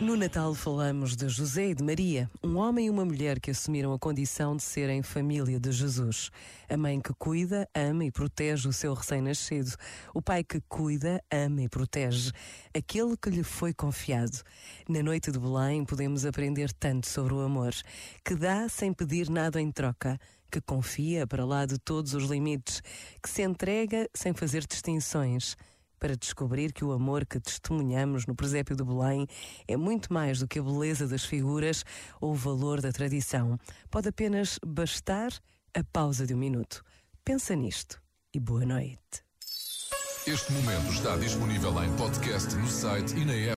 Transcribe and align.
No 0.00 0.16
Natal 0.16 0.54
falamos 0.54 1.16
de 1.16 1.28
José 1.28 1.70
e 1.70 1.74
de 1.74 1.82
Maria, 1.82 2.30
um 2.40 2.56
homem 2.56 2.86
e 2.86 2.90
uma 2.90 3.04
mulher 3.04 3.40
que 3.40 3.50
assumiram 3.50 3.92
a 3.92 3.98
condição 3.98 4.56
de 4.56 4.62
serem 4.62 5.02
família 5.02 5.58
de 5.58 5.72
Jesus. 5.72 6.30
A 6.68 6.76
mãe 6.76 7.00
que 7.00 7.12
cuida, 7.14 7.68
ama 7.74 8.04
e 8.04 8.10
protege 8.12 8.68
o 8.68 8.72
seu 8.72 8.94
recém-nascido. 8.94 9.72
O 10.14 10.22
pai 10.22 10.44
que 10.44 10.60
cuida, 10.68 11.20
ama 11.32 11.62
e 11.62 11.68
protege 11.68 12.30
aquele 12.72 13.16
que 13.16 13.28
lhe 13.28 13.42
foi 13.42 13.74
confiado. 13.74 14.40
Na 14.88 15.02
noite 15.02 15.32
de 15.32 15.38
Belém 15.38 15.84
podemos 15.84 16.24
aprender 16.24 16.72
tanto 16.72 17.08
sobre 17.08 17.34
o 17.34 17.40
amor, 17.40 17.74
que 18.24 18.36
dá 18.36 18.68
sem 18.68 18.92
pedir 18.92 19.28
nada 19.28 19.60
em 19.60 19.72
troca, 19.72 20.16
que 20.48 20.60
confia 20.60 21.26
para 21.26 21.44
lá 21.44 21.66
de 21.66 21.76
todos 21.76 22.14
os 22.14 22.30
limites, 22.30 22.80
que 23.20 23.28
se 23.28 23.42
entrega 23.42 24.08
sem 24.14 24.32
fazer 24.32 24.64
distinções 24.64 25.56
para 25.98 26.16
descobrir 26.16 26.72
que 26.72 26.84
o 26.84 26.92
amor 26.92 27.26
que 27.26 27.40
testemunhamos 27.40 28.26
no 28.26 28.34
presépio 28.34 28.76
de 28.76 28.84
Belém 28.84 29.26
é 29.66 29.76
muito 29.76 30.12
mais 30.12 30.38
do 30.38 30.48
que 30.48 30.58
a 30.58 30.62
beleza 30.62 31.06
das 31.06 31.24
figuras 31.24 31.84
ou 32.20 32.32
o 32.32 32.34
valor 32.34 32.80
da 32.80 32.92
tradição. 32.92 33.58
Pode 33.90 34.08
apenas 34.08 34.58
bastar 34.64 35.32
a 35.74 35.84
pausa 35.84 36.26
de 36.26 36.34
um 36.34 36.38
minuto. 36.38 36.84
Pensa 37.24 37.54
nisto 37.54 38.00
e 38.32 38.40
boa 38.40 38.64
noite. 38.64 39.28
Este 40.26 40.52
momento 40.52 40.92
está 40.92 41.16
disponível 41.16 41.82
em 41.82 41.96
podcast 41.96 42.54
no 42.56 42.68
site 42.68 43.16
e 43.16 43.24
na 43.24 43.32
app. 43.32 43.46